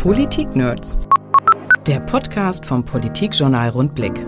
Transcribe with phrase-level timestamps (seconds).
[0.00, 0.98] Politik-Nerds.
[1.86, 4.26] Der Podcast vom Politikjournal Rundblick.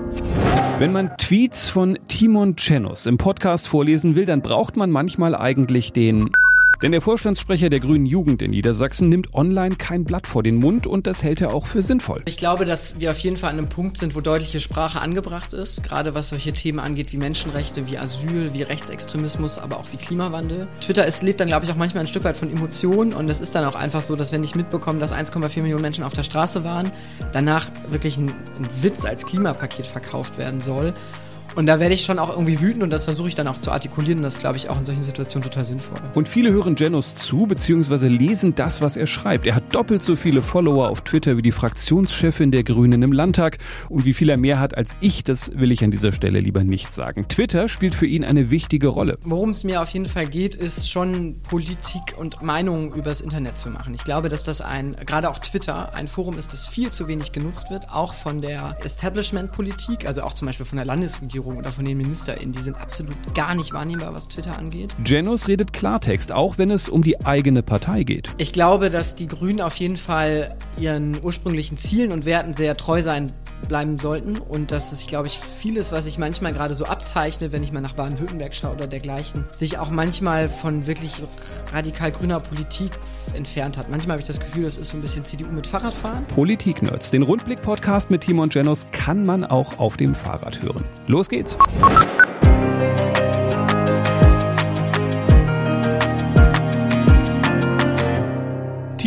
[0.79, 5.95] Wenn man Tweets von Timon Tschennos im Podcast vorlesen will, dann braucht man manchmal eigentlich
[5.95, 6.29] den
[6.83, 10.87] denn der Vorstandssprecher der Grünen Jugend in Niedersachsen nimmt online kein Blatt vor den Mund
[10.87, 12.23] und das hält er auch für sinnvoll.
[12.27, 15.53] Ich glaube, dass wir auf jeden Fall an einem Punkt sind, wo deutliche Sprache angebracht
[15.53, 19.97] ist, gerade was solche Themen angeht wie Menschenrechte, wie Asyl, wie Rechtsextremismus, aber auch wie
[19.97, 20.67] Klimawandel.
[20.81, 23.41] Twitter ist, lebt dann, glaube ich, auch manchmal ein Stück weit von Emotionen und es
[23.41, 26.25] ist dann auch einfach so, dass wenn ich mitbekomme, dass 1,4 Millionen Menschen auf der
[26.25, 26.91] Straße waren,
[27.33, 30.95] danach wirklich ein, ein Witz als Klimapaket verkauft werden soll
[31.55, 33.71] und da werde ich schon auch irgendwie wütend und das versuche ich dann auch zu
[33.71, 35.99] artikulieren und das glaube ich auch in solchen Situationen total sinnvoll.
[36.15, 38.09] Und viele hören Janos zu bzw.
[38.09, 39.47] lesen das, was er schreibt.
[39.47, 43.59] Er hat doppelt so viele Follower auf Twitter wie die Fraktionschefin der Grünen im Landtag
[43.89, 46.65] und wie viel er mehr hat als ich, das will ich an dieser Stelle lieber
[46.65, 47.27] nicht sagen.
[47.29, 49.19] Twitter spielt für ihn eine wichtige Rolle.
[49.23, 53.69] Worum es mir auf jeden Fall geht, ist schon Politik und Meinungen übers Internet zu
[53.71, 53.93] machen.
[53.95, 57.33] Ich glaube, dass das ein, gerade auch Twitter, ein Forum ist, das viel zu wenig
[57.33, 61.73] genutzt wird, auch von der Establishment-Politik, also auch zum Beispiel von der Landesregierung Regierung oder
[61.73, 62.53] von den MinisterInnen.
[62.53, 64.95] Die sind absolut gar nicht wahrnehmbar, was Twitter angeht.
[65.05, 68.31] Janos redet Klartext, auch wenn es um die eigene Partei geht.
[68.39, 73.03] Ich glaube, dass die Grünen auf jeden Fall ihren ursprünglichen Zielen und Werten sehr treu
[73.03, 73.33] sein
[73.69, 77.63] bleiben sollten und dass es, glaube ich, vieles, was sich manchmal gerade so abzeichnet, wenn
[77.63, 81.23] ich mal nach Baden-Württemberg schaue oder dergleichen, sich auch manchmal von wirklich
[81.73, 82.91] radikal grüner Politik
[83.35, 83.91] entfernt hat.
[83.91, 86.25] Manchmal habe ich das Gefühl, das ist so ein bisschen CDU mit Fahrradfahren.
[86.27, 87.11] Politik-Nerds.
[87.11, 90.85] Den Rundblick-Podcast mit Timon Janos kann man auch auf dem Fahrrad hören.
[91.07, 91.59] Los geht's!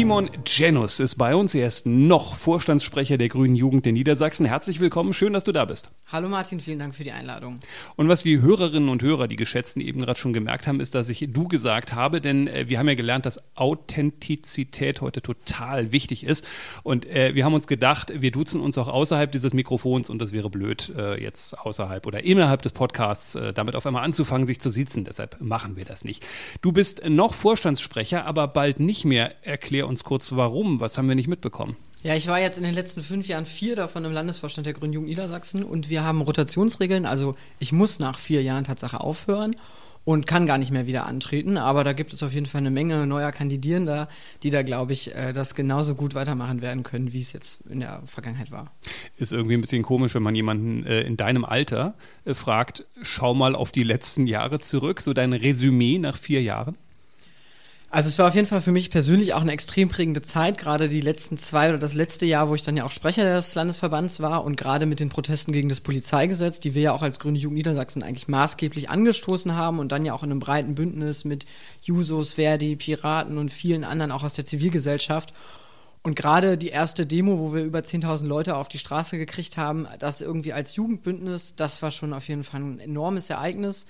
[0.06, 1.56] Timon Genus ist bei uns.
[1.56, 4.46] Er ist noch Vorstandssprecher der Grünen Jugend in Niedersachsen.
[4.46, 5.16] Herzlich willkommen.
[5.16, 5.90] Schön, dass du da bist.
[6.12, 7.60] Hallo Martin, vielen Dank für die Einladung.
[7.96, 11.10] Und was die Hörerinnen und Hörer, die Geschätzten eben gerade schon gemerkt haben, ist, dass
[11.10, 16.24] ich du gesagt habe, denn äh, wir haben ja gelernt, dass Authentizität heute total wichtig
[16.24, 16.46] ist.
[16.84, 20.32] Und äh, wir haben uns gedacht, wir duzen uns auch außerhalb dieses Mikrofons und das
[20.32, 24.60] wäre blöd, äh, jetzt außerhalb oder innerhalb des Podcasts äh, damit auf einmal anzufangen, sich
[24.60, 25.04] zu siezen.
[25.04, 26.24] Deshalb machen wir das nicht.
[26.62, 29.44] Du bist noch Vorstandssprecher, aber bald nicht mehr.
[29.44, 30.80] Erklär uns kurz warum.
[30.80, 31.76] Was haben wir nicht mitbekommen?
[32.04, 34.94] Ja, ich war jetzt in den letzten fünf Jahren vier davon im Landesvorstand der Grünen
[34.94, 37.06] Jugend Niedersachsen und wir haben Rotationsregeln.
[37.06, 39.56] Also ich muss nach vier Jahren Tatsache aufhören
[40.06, 41.58] und kann gar nicht mehr wieder antreten.
[41.58, 44.08] Aber da gibt es auf jeden Fall eine Menge neuer Kandidierender,
[44.44, 47.80] die da, glaube ich, äh, das genauso gut weitermachen werden können, wie es jetzt in
[47.80, 48.72] der Vergangenheit war.
[49.18, 53.34] Ist irgendwie ein bisschen komisch, wenn man jemanden äh, in deinem Alter äh, fragt, schau
[53.34, 56.78] mal auf die letzten Jahre zurück, so dein Resümee nach vier Jahren.
[57.96, 60.90] Also es war auf jeden Fall für mich persönlich auch eine extrem prägende Zeit, gerade
[60.90, 64.20] die letzten zwei oder das letzte Jahr, wo ich dann ja auch Sprecher des Landesverbands
[64.20, 67.38] war und gerade mit den Protesten gegen das Polizeigesetz, die wir ja auch als Grüne
[67.38, 71.46] Jugend Niedersachsen eigentlich maßgeblich angestoßen haben und dann ja auch in einem breiten Bündnis mit
[71.84, 75.34] Jusos, Verdi, Piraten und vielen anderen auch aus der Zivilgesellschaft.
[76.04, 79.88] Und gerade die erste Demo, wo wir über 10.000 Leute auf die Straße gekriegt haben,
[80.00, 83.86] das irgendwie als Jugendbündnis, das war schon auf jeden Fall ein enormes Ereignis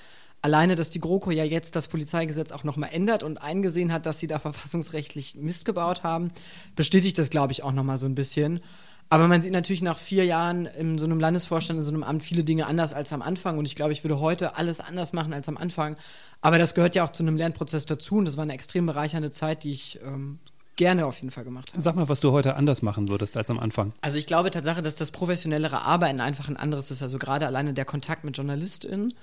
[0.46, 4.20] alleine, dass die GroKo ja jetzt das Polizeigesetz auch nochmal ändert und eingesehen hat, dass
[4.20, 6.32] sie da verfassungsrechtlich Mist gebaut haben,
[6.76, 8.62] bestätigt das, glaube ich, auch nochmal so ein bisschen.
[9.10, 12.24] Aber man sieht natürlich nach vier Jahren in so einem Landesvorstand, in so einem Amt
[12.24, 13.58] viele Dinge anders als am Anfang.
[13.58, 15.98] Und ich glaube, ich würde heute alles anders machen als am Anfang.
[16.42, 18.18] Aber das gehört ja auch zu einem Lernprozess dazu.
[18.18, 20.40] Und das war eine extrem bereichernde Zeit, die ich ähm,
[20.76, 21.82] gerne auf jeden Fall gemacht habe.
[21.82, 23.94] Sag mal, was du heute anders machen würdest als am Anfang.
[24.02, 27.02] Also ich glaube tatsächlich, dass das professionellere Arbeiten einfach ein anderes ist.
[27.02, 29.14] Also gerade alleine der Kontakt mit JournalistInnen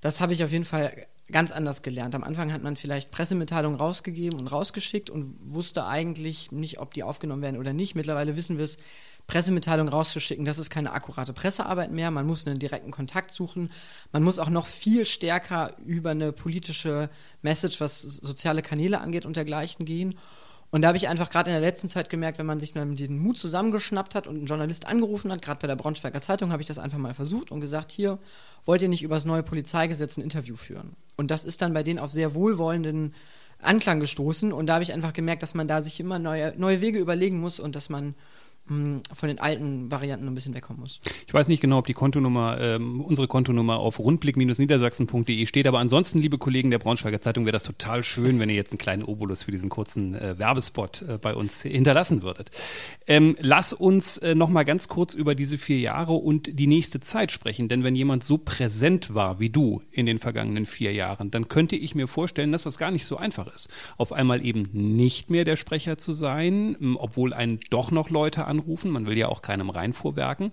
[0.00, 2.14] das habe ich auf jeden Fall ganz anders gelernt.
[2.14, 7.02] Am Anfang hat man vielleicht Pressemitteilungen rausgegeben und rausgeschickt und wusste eigentlich nicht, ob die
[7.02, 7.94] aufgenommen werden oder nicht.
[7.94, 8.76] Mittlerweile wissen wir es,
[9.26, 12.10] Pressemitteilungen rauszuschicken, das ist keine akkurate Pressearbeit mehr.
[12.10, 13.70] Man muss einen direkten Kontakt suchen.
[14.10, 17.10] Man muss auch noch viel stärker über eine politische
[17.42, 20.16] Message, was soziale Kanäle angeht und dergleichen gehen.
[20.70, 22.86] Und da habe ich einfach gerade in der letzten Zeit gemerkt, wenn man sich mal
[22.86, 26.62] den Mut zusammengeschnappt hat und einen Journalist angerufen hat, gerade bei der Braunschweiger Zeitung habe
[26.62, 28.18] ich das einfach mal versucht und gesagt, hier,
[28.64, 30.94] wollt ihr nicht über das neue Polizeigesetz ein Interview führen?
[31.16, 33.14] Und das ist dann bei denen auf sehr wohlwollenden
[33.60, 36.80] Anklang gestoßen und da habe ich einfach gemerkt, dass man da sich immer neue, neue
[36.80, 38.14] Wege überlegen muss und dass man
[38.70, 41.00] von den alten Varianten ein bisschen wegkommen muss.
[41.26, 46.20] Ich weiß nicht genau, ob die Kontonummer, ähm, unsere Kontonummer auf rundblick-niedersachsen.de steht, aber ansonsten,
[46.20, 49.42] liebe Kollegen der Braunschweiger Zeitung, wäre das total schön, wenn ihr jetzt einen kleinen Obolus
[49.42, 52.50] für diesen kurzen äh, Werbespot äh, bei uns hinterlassen würdet.
[53.08, 57.00] Ähm, lass uns äh, noch mal ganz kurz über diese vier Jahre und die nächste
[57.00, 61.30] Zeit sprechen, denn wenn jemand so präsent war wie du in den vergangenen vier Jahren,
[61.30, 64.68] dann könnte ich mir vorstellen, dass das gar nicht so einfach ist, auf einmal eben
[64.72, 68.90] nicht mehr der Sprecher zu sein, obwohl einen doch noch Leute an anrufen.
[68.90, 70.52] Man will ja auch keinem rein vorwerken.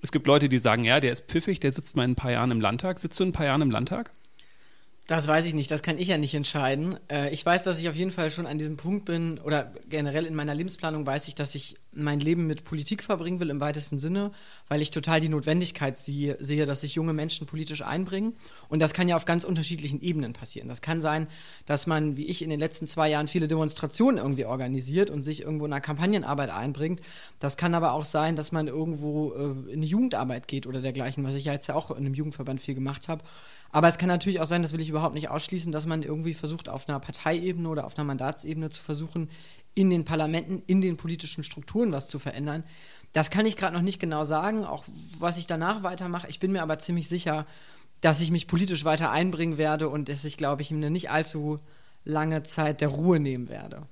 [0.00, 2.32] Es gibt Leute, die sagen, ja, der ist pfiffig, der sitzt mal in ein paar
[2.32, 2.98] Jahren im Landtag.
[2.98, 4.10] Sitzt du in ein paar Jahren im Landtag?
[5.08, 6.96] Das weiß ich nicht, das kann ich ja nicht entscheiden.
[7.10, 10.26] Äh, ich weiß, dass ich auf jeden Fall schon an diesem Punkt bin, oder generell
[10.26, 13.98] in meiner Lebensplanung weiß ich, dass ich mein Leben mit Politik verbringen will im weitesten
[13.98, 14.30] Sinne,
[14.68, 18.34] weil ich total die Notwendigkeit sehe, dass sich junge Menschen politisch einbringen.
[18.68, 20.68] Und das kann ja auf ganz unterschiedlichen Ebenen passieren.
[20.68, 21.26] Das kann sein,
[21.66, 25.42] dass man, wie ich in den letzten zwei Jahren, viele Demonstrationen irgendwie organisiert und sich
[25.42, 27.00] irgendwo in einer Kampagnenarbeit einbringt.
[27.40, 31.24] Das kann aber auch sein, dass man irgendwo äh, in eine Jugendarbeit geht oder dergleichen,
[31.24, 33.24] was ich ja jetzt ja auch in einem Jugendverband viel gemacht habe
[33.72, 36.34] aber es kann natürlich auch sein, das will ich überhaupt nicht ausschließen, dass man irgendwie
[36.34, 39.30] versucht, auf einer Parteiebene oder auf einer Mandatsebene zu versuchen,
[39.74, 42.64] in den Parlamenten, in den politischen Strukturen was zu verändern.
[43.14, 44.84] Das kann ich gerade noch nicht genau sagen, auch
[45.18, 46.28] was ich danach weitermache.
[46.28, 47.46] Ich bin mir aber ziemlich sicher,
[48.02, 51.58] dass ich mich politisch weiter einbringen werde und dass ich, glaube ich, eine nicht allzu
[52.04, 53.86] lange Zeit der Ruhe nehmen werde.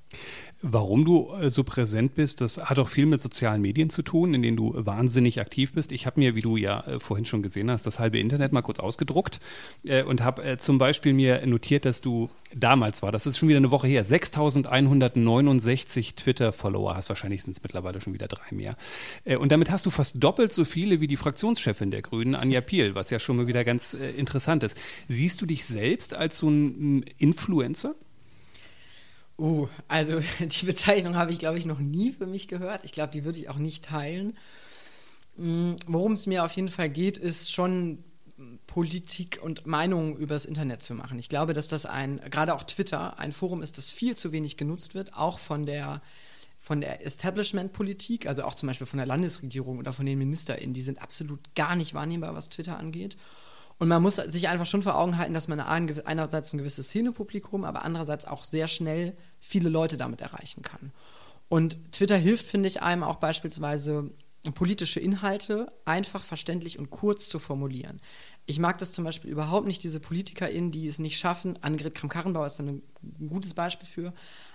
[0.62, 4.35] Warum du äh, so präsent bist, das hat auch viel mit sozialen Medien zu tun,
[4.35, 5.91] in denen du wahnsinnig aktiv bist.
[5.91, 8.61] Ich habe mir, wie du ja äh, vorhin schon gesehen hast, das halbe Internet mal
[8.61, 9.41] kurz ausgedruckt
[9.87, 13.57] äh, und habe zum Beispiel mir notiert, dass du damals war, das ist schon wieder
[13.57, 17.09] eine Woche her, 6169 Twitter-Follower hast.
[17.09, 18.77] Wahrscheinlich sind es mittlerweile schon wieder drei mehr.
[19.39, 22.95] Und damit hast du fast doppelt so viele wie die Fraktionschefin der Grünen, Anja Piel,
[22.95, 24.77] was ja schon mal wieder ganz interessant ist.
[25.09, 27.95] Siehst du dich selbst als so ein Influencer?
[29.40, 32.84] Uh, also die Bezeichnung habe ich, glaube ich, noch nie für mich gehört.
[32.84, 34.37] Ich glaube, die würde ich auch nicht teilen.
[35.37, 38.04] Mm, worum es mir auf jeden Fall geht, ist schon
[38.66, 41.19] Politik und Meinungen übers Internet zu machen.
[41.19, 44.58] Ich glaube, dass das ein, gerade auch Twitter, ein Forum ist, das viel zu wenig
[44.58, 46.02] genutzt wird, auch von der
[46.62, 50.82] von der Establishment-Politik, also auch zum Beispiel von der Landesregierung oder von den MinisterInnen, die
[50.82, 53.16] sind absolut gar nicht wahrnehmbar, was Twitter angeht.
[53.81, 57.65] Und man muss sich einfach schon vor Augen halten, dass man einerseits ein gewisses Szenepublikum,
[57.65, 60.93] aber andererseits auch sehr schnell viele Leute damit erreichen kann.
[61.49, 64.11] Und Twitter hilft, finde ich, einem auch beispielsweise
[64.55, 68.03] politische Inhalte einfach verständlich und kurz zu formulieren.
[68.44, 72.47] Ich mag das zum Beispiel überhaupt nicht, diese PolitikerInnen, die es nicht schaffen, Annegret Kramp-Karrenbauer
[72.47, 72.83] ist ein
[73.29, 74.12] gutes Beispiel für,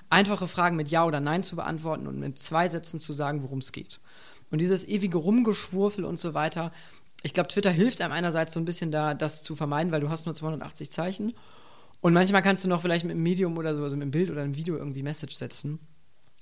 [0.09, 3.57] einfache Fragen mit Ja oder Nein zu beantworten und mit zwei Sätzen zu sagen, worum
[3.57, 3.99] es geht.
[4.51, 6.71] Und dieses ewige Rumgeschwurfel und so weiter,
[7.25, 10.09] ich glaube, Twitter hilft einem einerseits so ein bisschen da, das zu vermeiden, weil du
[10.09, 11.33] hast nur 280 Zeichen.
[11.99, 14.29] Und manchmal kannst du noch vielleicht mit einem Medium oder so, also mit einem Bild
[14.29, 15.79] oder einem Video irgendwie Message setzen.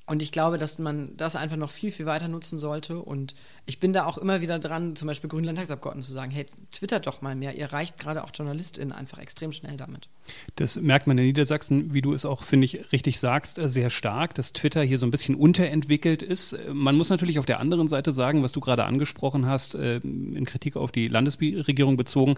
[0.05, 2.99] Und ich glaube, dass man das einfach noch viel, viel weiter nutzen sollte.
[2.99, 3.35] Und
[3.65, 7.07] ich bin da auch immer wieder dran, zum Beispiel grünen Landtagsabgeordneten zu sagen, hey, twittert
[7.07, 7.55] doch mal mehr.
[7.55, 10.09] Ihr reicht gerade auch JournalistInnen einfach extrem schnell damit.
[10.57, 13.89] Das merkt man in Niedersachsen, wie du es auch, finde ich, richtig sagst, äh, sehr
[13.89, 16.57] stark, dass Twitter hier so ein bisschen unterentwickelt ist.
[16.73, 20.43] Man muss natürlich auf der anderen Seite sagen, was du gerade angesprochen hast, äh, in
[20.43, 22.35] Kritik auf die Landesregierung bezogen.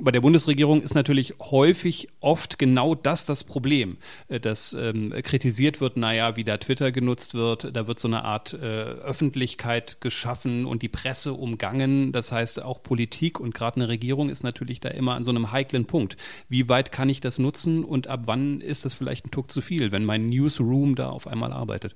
[0.00, 5.80] Bei der Bundesregierung ist natürlich häufig oft genau das das Problem, äh, dass ähm, kritisiert
[5.80, 7.76] wird, naja, wie da Twitter genutzt genutzt wird.
[7.76, 12.12] Da wird so eine Art äh, Öffentlichkeit geschaffen und die Presse umgangen.
[12.12, 15.52] Das heißt, auch Politik und gerade eine Regierung ist natürlich da immer an so einem
[15.52, 16.16] heiklen Punkt.
[16.48, 19.60] Wie weit kann ich das nutzen und ab wann ist das vielleicht ein Tuck zu
[19.60, 21.94] viel, wenn mein Newsroom da auf einmal arbeitet?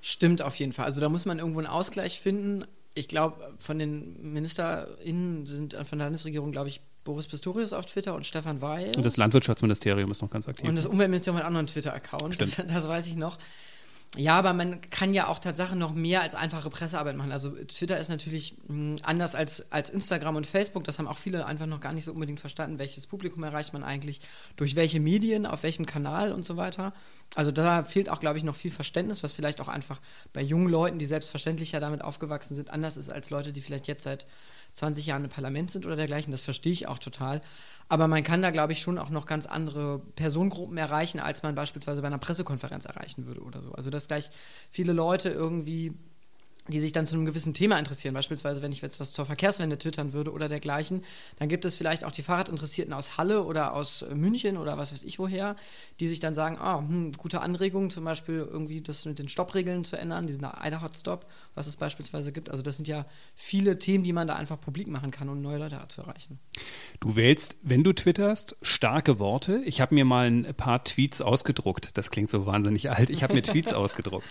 [0.00, 0.86] Stimmt auf jeden Fall.
[0.86, 2.64] Also da muss man irgendwo einen Ausgleich finden.
[2.94, 8.14] Ich glaube, von den MinisterInnen sind von der Landesregierung, glaube ich, Boris Pistorius auf Twitter
[8.14, 8.92] und Stefan Weil.
[8.96, 10.68] Und das Landwirtschaftsministerium ist noch ganz aktiv.
[10.68, 12.40] Und das Umweltministerium hat einen Twitter-Account.
[12.40, 13.38] Das, das, weiß ich noch.
[14.18, 17.32] Ja, aber man kann ja auch tatsächlich noch mehr als einfache Pressearbeit machen.
[17.32, 20.84] Also Twitter ist natürlich hm, anders als, als Instagram und Facebook.
[20.84, 23.82] Das haben auch viele einfach noch gar nicht so unbedingt verstanden, welches Publikum erreicht man
[23.82, 24.20] eigentlich,
[24.56, 26.92] durch welche Medien, auf welchem Kanal und so weiter.
[27.36, 29.98] Also da fehlt auch, glaube ich, noch viel Verständnis, was vielleicht auch einfach
[30.34, 33.88] bei jungen Leuten, die selbstverständlich ja damit aufgewachsen sind, anders ist als Leute, die vielleicht
[33.88, 34.26] jetzt seit
[34.74, 36.32] 20 Jahren im Parlament sind oder dergleichen.
[36.32, 37.40] Das verstehe ich auch total.
[37.88, 41.54] Aber man kann da, glaube ich, schon auch noch ganz andere Personengruppen erreichen, als man
[41.54, 43.72] beispielsweise bei einer Pressekonferenz erreichen würde oder so.
[43.72, 44.30] Also, dass gleich
[44.70, 45.92] viele Leute irgendwie
[46.68, 48.14] die sich dann zu einem gewissen Thema interessieren.
[48.14, 51.02] Beispielsweise, wenn ich jetzt was zur Verkehrswende twittern würde oder dergleichen,
[51.38, 54.92] dann gibt es vielleicht auch die Fahrradinteressierten aus Halle oder aus äh, München oder was
[54.92, 55.56] weiß ich woher,
[55.98, 59.84] die sich dann sagen, ah, hm, gute Anregung, zum Beispiel irgendwie das mit den Stoppregeln
[59.84, 62.48] zu ändern, diesen Eiderhot-Stop, was es beispielsweise gibt.
[62.48, 65.58] Also das sind ja viele Themen, die man da einfach publik machen kann, um neue
[65.58, 66.38] Leute zu erreichen.
[67.00, 69.62] Du wählst, wenn du twitterst, starke Worte.
[69.64, 71.96] Ich habe mir mal ein paar Tweets ausgedruckt.
[71.96, 73.10] Das klingt so wahnsinnig alt.
[73.10, 74.24] Ich habe mir Tweets ausgedruckt.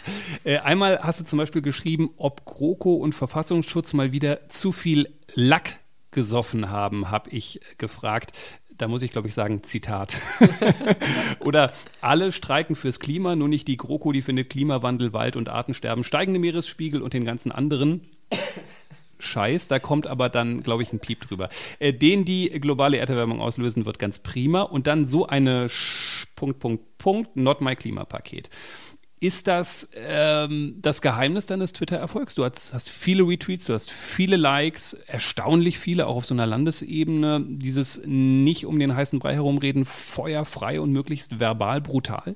[0.46, 5.10] Äh, einmal hast du zum Beispiel geschrieben, ob GroKo und Verfassungsschutz mal wieder zu viel
[5.34, 5.80] Lack
[6.12, 8.38] gesoffen haben, habe ich gefragt.
[8.78, 10.20] Da muss ich, glaube ich, sagen, Zitat.
[11.40, 16.04] Oder alle streiken fürs Klima, nur nicht die GroKo, die findet Klimawandel, Wald- und Artensterben,
[16.04, 18.02] steigende Meeresspiegel und den ganzen anderen.
[19.20, 21.50] Scheiß, da kommt aber dann, glaube ich, ein Piep drüber.
[21.78, 24.64] Äh, den die globale Erderwärmung auslösen, wird ganz prima.
[24.64, 28.50] Und dann so eine Sch Punkt, Punkt, Punkt, not my Klimapaket
[29.22, 32.34] Ist das ähm, das Geheimnis deines Twitter-Erfolgs?
[32.34, 36.48] Du hast, hast, viele Retweets, du hast viele Likes, erstaunlich viele, auch auf so einer
[36.48, 37.46] Landesebene.
[37.48, 42.36] Dieses nicht um den heißen Brei herumreden, feuerfrei und möglichst verbal brutal?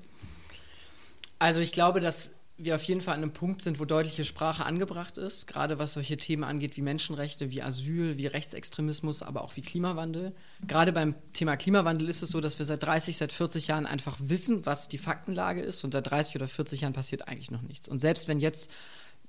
[1.39, 4.65] Also ich glaube, dass wir auf jeden Fall an einem Punkt sind, wo deutliche Sprache
[4.65, 9.57] angebracht ist, gerade was solche Themen angeht wie Menschenrechte, wie Asyl, wie Rechtsextremismus, aber auch
[9.57, 10.33] wie Klimawandel.
[10.65, 14.17] Gerade beim Thema Klimawandel ist es so, dass wir seit 30, seit 40 Jahren einfach
[14.19, 17.89] wissen, was die Faktenlage ist und seit 30 oder 40 Jahren passiert eigentlich noch nichts.
[17.89, 18.71] Und selbst wenn jetzt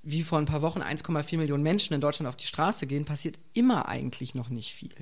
[0.05, 3.41] wie vor ein paar Wochen 1,4 Millionen Menschen in Deutschland auf die Straße gehen, passiert
[3.55, 4.95] immer eigentlich noch nicht viel.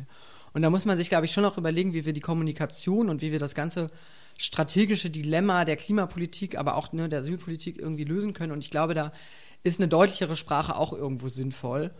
[0.54, 3.21] Und da muss man sich, glaube ich, schon auch überlegen, wie wir die Kommunikation und
[3.21, 3.90] wie wir das Ganze
[4.36, 8.52] strategische Dilemma der Klimapolitik, aber auch ne, der Asylpolitik irgendwie lösen können.
[8.52, 9.12] Und ich glaube, da
[9.62, 11.90] ist eine deutlichere Sprache auch irgendwo sinnvoll.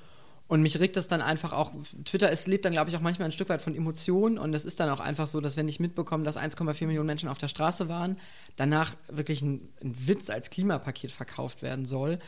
[0.47, 1.73] Und mich regt das dann einfach auch,
[2.05, 4.37] Twitter ist, lebt dann, glaube ich, auch manchmal ein Stück weit von Emotionen.
[4.39, 7.31] Und es ist dann auch einfach so, dass wenn ich mitbekomme, dass 1,4 Millionen Menschen
[7.31, 8.19] auf der Straße waren,
[8.57, 12.19] danach wirklich ein, ein Witz als Klimapaket verkauft werden soll.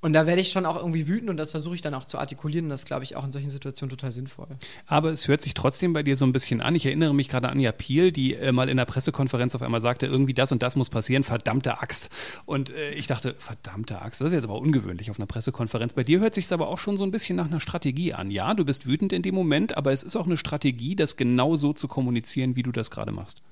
[0.00, 2.18] Und da werde ich schon auch irgendwie wütend und das versuche ich dann auch zu
[2.18, 2.66] artikulieren.
[2.66, 4.48] Und das glaube ich auch in solchen Situationen total sinnvoll.
[4.86, 6.74] Aber es hört sich trotzdem bei dir so ein bisschen an.
[6.74, 9.80] Ich erinnere mich gerade an Anja Piel, die äh, mal in der Pressekonferenz auf einmal
[9.80, 12.10] sagte, irgendwie das und das muss passieren, verdammte Axt.
[12.44, 15.94] Und äh, ich dachte, verdammte Axt, das ist jetzt aber ungewöhnlich auf einer Pressekonferenz.
[15.94, 18.30] Bei dir hört sich es aber auch schon so ein bisschen nach einer Strategie an.
[18.30, 21.56] Ja, du bist wütend in dem Moment, aber es ist auch eine Strategie, das genau
[21.56, 23.42] so zu kommunizieren, wie du das gerade machst.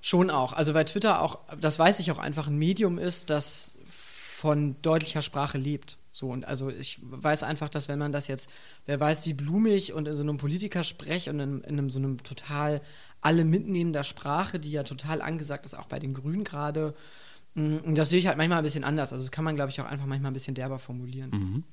[0.00, 0.52] Schon auch.
[0.52, 3.75] Also weil Twitter auch, das weiß ich auch einfach ein Medium ist, das
[4.46, 5.98] von deutlicher Sprache lebt.
[6.12, 8.48] So, und also ich weiß einfach, dass wenn man das jetzt,
[8.84, 12.22] wer weiß, wie blumig und in so einem Politikersprech und in, in einem, so einem
[12.22, 12.80] total
[13.20, 16.94] alle mitnehmender Sprache, die ja total angesagt ist, auch bei den Grünen gerade,
[17.54, 19.12] mm, das sehe ich halt manchmal ein bisschen anders.
[19.12, 21.30] Also das kann man, glaube ich, auch einfach manchmal ein bisschen derber formulieren.
[21.30, 21.64] Mhm.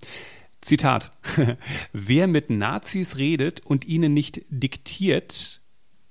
[0.61, 1.11] Zitat.
[1.93, 5.61] Wer mit Nazis redet und ihnen nicht diktiert,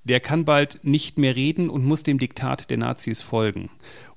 [0.04, 3.68] der kann bald nicht mehr reden und muss dem Diktat der Nazis folgen.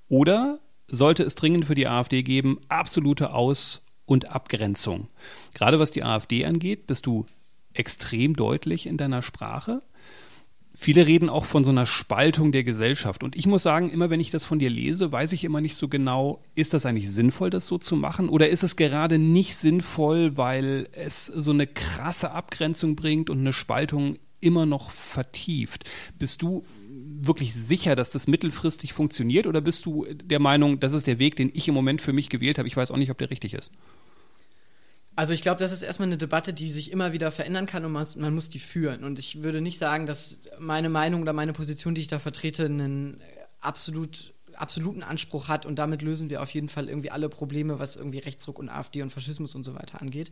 [0.10, 5.10] Oder sollte es dringend für die AfD geben, absolute Aus- und Abgrenzung.
[5.54, 7.26] Gerade was die AfD angeht, bist du
[7.74, 9.82] extrem deutlich in deiner Sprache.
[10.78, 13.24] Viele reden auch von so einer Spaltung der Gesellschaft.
[13.24, 15.78] Und ich muss sagen, immer wenn ich das von dir lese, weiß ich immer nicht
[15.78, 18.28] so genau, ist das eigentlich sinnvoll, das so zu machen?
[18.28, 23.54] Oder ist es gerade nicht sinnvoll, weil es so eine krasse Abgrenzung bringt und eine
[23.54, 25.90] Spaltung immer noch vertieft?
[26.20, 26.64] Bist du
[27.28, 31.36] wirklich sicher, dass das mittelfristig funktioniert oder bist du der Meinung, das ist der Weg,
[31.36, 32.68] den ich im Moment für mich gewählt habe?
[32.68, 33.72] Ich weiß auch nicht, ob der richtig ist.
[35.16, 37.94] Also ich glaube, das ist erstmal eine Debatte, die sich immer wieder verändern kann und
[37.94, 39.06] man, man, muss die führen.
[39.06, 42.66] Und ich würde nicht sagen, dass meine Meinung oder meine Position, die ich da vertrete,
[42.66, 43.22] einen
[43.62, 47.96] absolut, absoluten Anspruch hat und damit lösen wir auf jeden Fall irgendwie alle Probleme, was
[47.96, 50.32] irgendwie Rechtsruck und AfD und Faschismus und so weiter angeht.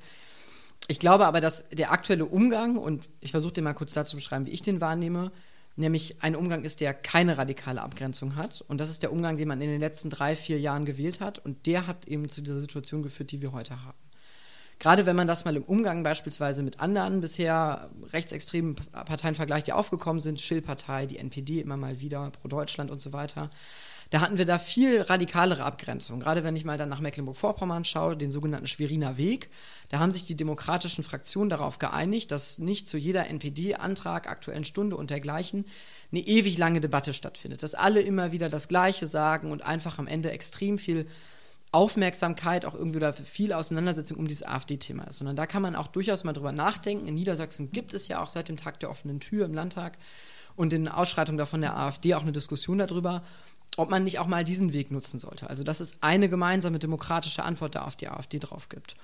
[0.90, 4.18] Ich glaube aber, dass der aktuelle Umgang, und ich versuche dir mal kurz dazu zu
[4.18, 5.32] beschreiben, wie ich den wahrnehme,
[5.76, 8.64] nämlich ein Umgang ist, der keine radikale Abgrenzung hat.
[8.68, 11.40] Und das ist der Umgang, den man in den letzten drei, vier Jahren gewählt hat.
[11.40, 13.98] Und der hat eben zu dieser Situation geführt, die wir heute haben.
[14.80, 19.74] Gerade wenn man das mal im Umgang beispielsweise mit anderen bisher rechtsextremen Parteien vergleicht, die
[19.74, 23.50] aufgekommen sind, Schill-Partei, die NPD immer mal wieder, Pro Deutschland und so weiter,
[24.14, 26.20] da hatten wir da viel radikalere Abgrenzung.
[26.20, 29.50] Gerade wenn ich mal dann nach Mecklenburg-Vorpommern schaue, den sogenannten Schweriner Weg,
[29.90, 34.98] da haben sich die demokratischen Fraktionen darauf geeinigt, dass nicht zu jeder NPD-Antrag, aktuellen Stunde
[34.98, 35.66] und dergleichen
[36.12, 37.64] eine ewig lange Debatte stattfindet.
[37.64, 41.08] Dass alle immer wieder das Gleiche sagen und einfach am Ende extrem viel
[41.72, 45.18] Aufmerksamkeit auch irgendwie oder viel Auseinandersetzung um dieses AfD-Thema ist.
[45.18, 47.08] Sondern da kann man auch durchaus mal drüber nachdenken.
[47.08, 49.98] In Niedersachsen gibt es ja auch seit dem Tag der offenen Tür im Landtag
[50.56, 53.24] und in Ausschreitungen davon der AfD auch eine Diskussion darüber,
[53.78, 55.50] ob man nicht auch mal diesen Weg nutzen sollte.
[55.50, 58.96] Also dass es eine gemeinsame demokratische Antwort da auf die AfD drauf gibt.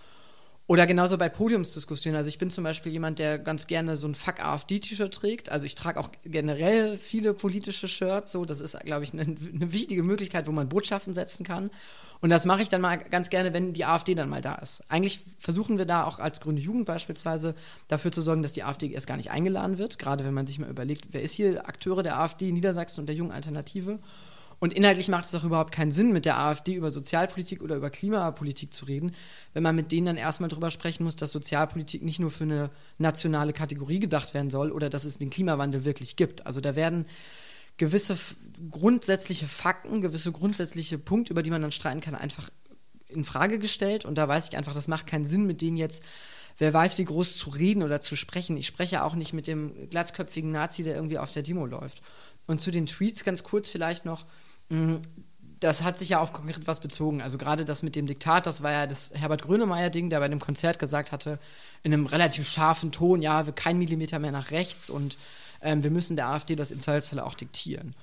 [0.69, 2.15] Oder genauso bei Podiumsdiskussionen.
[2.15, 5.49] Also ich bin zum Beispiel jemand, der ganz gerne so ein Fuck AfD-T-Shirt trägt.
[5.49, 8.31] Also ich trage auch generell viele politische Shirts.
[8.31, 11.71] So, das ist, glaube ich, eine, eine, wichtige Möglichkeit, wo man Botschaften setzen kann.
[12.21, 14.83] Und das mache ich dann mal ganz gerne, wenn die AfD dann mal da ist.
[14.89, 17.55] Eigentlich versuchen wir da auch als Grüne Jugend beispielsweise
[17.88, 19.97] dafür zu sorgen, dass die AfD erst gar nicht eingeladen wird.
[19.97, 23.15] Gerade wenn man sich mal überlegt, wer ist hier Akteure der AfD Niedersachsen und der
[23.15, 23.97] jungen Alternative.
[24.59, 27.89] Und inhaltlich macht es auch überhaupt keinen Sinn, mit der AfD über Sozialpolitik oder über
[27.89, 29.15] Klimapolitik zu reden,
[29.53, 32.69] wenn man mit denen dann erstmal darüber sprechen muss, dass Sozialpolitik nicht nur für eine
[32.97, 36.45] nationale Kategorie gedacht werden soll oder dass es den Klimawandel wirklich gibt.
[36.45, 37.05] Also da werden
[37.77, 38.17] gewisse
[38.69, 42.49] grundsätzliche Fakten, gewisse grundsätzliche Punkte, über die man dann streiten kann, einfach
[43.07, 44.03] in Frage gestellt.
[44.03, 46.03] Und da weiß ich einfach, das macht keinen Sinn, mit denen jetzt
[46.59, 48.57] wer weiß, wie groß zu reden oder zu sprechen.
[48.57, 52.01] Ich spreche auch nicht mit dem glatzköpfigen Nazi, der irgendwie auf der Demo läuft.
[52.47, 54.25] Und zu den Tweets ganz kurz vielleicht noch.
[54.69, 55.01] Mhm.
[55.59, 57.21] Das hat sich ja auf konkret was bezogen.
[57.21, 60.39] Also gerade das mit dem Diktat, das war ja das Herbert Grönemeyer-Ding, der bei einem
[60.39, 61.38] Konzert gesagt hatte,
[61.83, 65.17] in einem relativ scharfen Ton, ja, wir kein Millimeter mehr nach rechts und
[65.61, 67.93] ähm, wir müssen der AfD das im Zweifelsfall auch diktieren.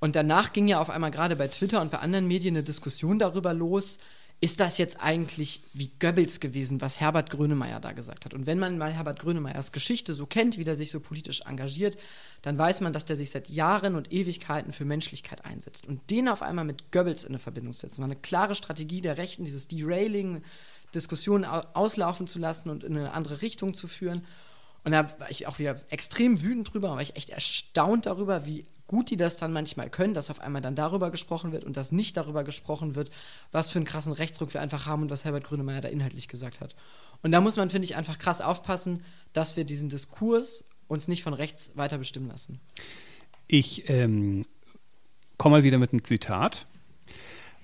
[0.00, 3.18] Und danach ging ja auf einmal gerade bei Twitter und bei anderen Medien eine Diskussion
[3.18, 3.98] darüber los,
[4.40, 8.34] ist das jetzt eigentlich wie Goebbels gewesen, was Herbert Grönemeyer da gesagt hat?
[8.34, 11.98] Und wenn man mal Herbert Grönemeyers Geschichte so kennt, wie der sich so politisch engagiert,
[12.42, 15.88] dann weiß man, dass der sich seit Jahren und Ewigkeiten für Menschlichkeit einsetzt.
[15.88, 19.18] Und den auf einmal mit Goebbels in eine Verbindung setzen, war eine klare Strategie der
[19.18, 20.42] Rechten, dieses Derailing,
[20.94, 24.24] Diskussionen auslaufen zu lassen und in eine andere Richtung zu führen.
[24.84, 28.64] Und da war ich auch wieder extrem wütend drüber, war ich echt erstaunt darüber, wie
[28.88, 31.92] gut die das dann manchmal können, dass auf einmal dann darüber gesprochen wird und dass
[31.92, 33.10] nicht darüber gesprochen wird,
[33.52, 36.60] was für einen krassen Rechtsruck wir einfach haben und was Herbert Grönemeyer da inhaltlich gesagt
[36.60, 36.74] hat.
[37.22, 41.22] Und da muss man, finde ich, einfach krass aufpassen, dass wir diesen Diskurs uns nicht
[41.22, 42.60] von rechts weiter bestimmen lassen.
[43.46, 44.46] Ich ähm,
[45.36, 46.66] komme mal wieder mit einem Zitat.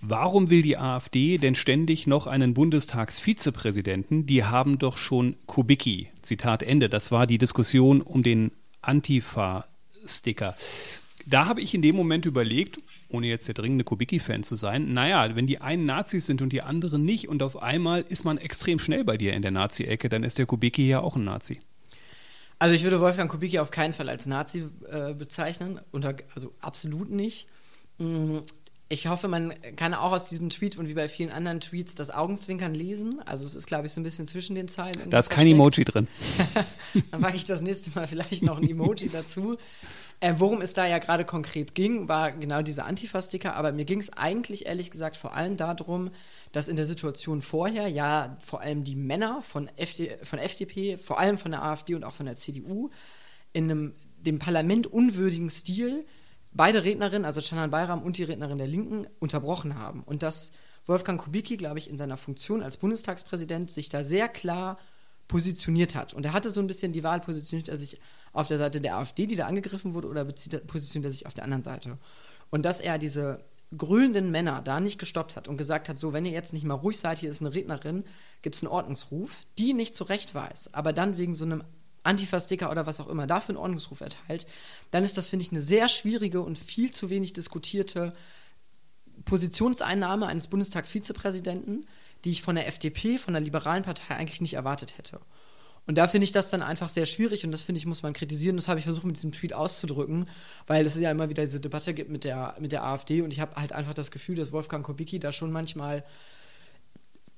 [0.02, 4.26] Warum will die AfD denn ständig noch einen Bundestagsvizepräsidenten?
[4.26, 6.10] Die haben doch schon Kubicki.
[6.20, 6.90] Zitat Ende.
[6.90, 8.52] Das war die Diskussion um den
[8.82, 10.54] Antifa-Sticker
[11.26, 12.78] da habe ich in dem Moment überlegt,
[13.08, 16.62] ohne jetzt der dringende Kubicki-Fan zu sein, naja, wenn die einen Nazis sind und die
[16.62, 20.24] anderen nicht und auf einmal ist man extrem schnell bei dir in der Nazi-Ecke, dann
[20.24, 21.60] ist der Kubicki ja auch ein Nazi.
[22.58, 27.10] Also ich würde Wolfgang Kubicki auf keinen Fall als Nazi äh, bezeichnen, unter, also absolut
[27.10, 27.46] nicht.
[27.98, 28.38] Mm,
[28.88, 32.10] ich hoffe, man kann auch aus diesem Tweet und wie bei vielen anderen Tweets das
[32.10, 33.20] Augenzwinkern lesen.
[33.24, 35.10] Also es ist, glaube ich, so ein bisschen zwischen den Zeilen.
[35.10, 36.06] Da ist kein Emoji drin.
[37.10, 39.56] Dann mache ich das nächste Mal vielleicht noch ein Emoji dazu.
[40.24, 44.00] Äh, worum es da ja gerade konkret ging, war genau diese Antifa-Sticker, aber mir ging
[44.00, 46.12] es eigentlich ehrlich gesagt vor allem darum,
[46.50, 51.18] dass in der Situation vorher ja vor allem die Männer von, FD, von FDP, vor
[51.18, 52.88] allem von der AfD und auch von der CDU,
[53.52, 56.06] in einem dem Parlament unwürdigen Stil
[56.52, 60.02] beide Rednerinnen, also Canan Bayram und die Rednerin der Linken, unterbrochen haben.
[60.04, 60.52] Und dass
[60.86, 64.78] Wolfgang Kubicki, glaube ich, in seiner Funktion als Bundestagspräsident sich da sehr klar
[65.28, 66.14] positioniert hat.
[66.14, 68.00] Und er hatte so ein bisschen die Wahl, positioniert er sich
[68.34, 71.44] auf der Seite der AfD, die da angegriffen wurde, oder positioniert er sich auf der
[71.44, 71.96] anderen Seite?
[72.50, 73.40] Und dass er diese
[73.76, 76.74] grülenden Männer da nicht gestoppt hat und gesagt hat, so, wenn ihr jetzt nicht mal
[76.74, 78.04] ruhig seid, hier ist eine Rednerin,
[78.42, 81.64] gibt es einen Ordnungsruf, die nicht zurecht weiß, aber dann wegen so einem
[82.02, 84.46] Antifa-Sticker oder was auch immer dafür einen Ordnungsruf erteilt,
[84.90, 88.12] dann ist das, finde ich, eine sehr schwierige und viel zu wenig diskutierte
[89.24, 91.86] Positionseinnahme eines Bundestagsvizepräsidenten,
[92.24, 95.20] die ich von der FDP, von der liberalen Partei eigentlich nicht erwartet hätte.
[95.86, 98.14] Und da finde ich das dann einfach sehr schwierig und das finde ich, muss man
[98.14, 98.56] kritisieren.
[98.56, 100.26] Das habe ich versucht mit diesem Tweet auszudrücken,
[100.66, 103.40] weil es ja immer wieder diese Debatte gibt mit der, mit der AfD und ich
[103.40, 106.04] habe halt einfach das Gefühl, dass Wolfgang Kubicki da schon manchmal,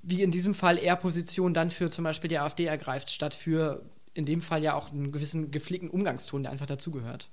[0.02, 3.82] wie in diesem Fall, eher Position dann für zum Beispiel die AfD ergreift, statt für
[4.14, 7.28] in dem Fall ja auch einen gewissen gepflegten Umgangston, der einfach dazugehört.